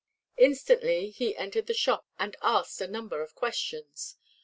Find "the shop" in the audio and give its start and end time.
1.67-2.07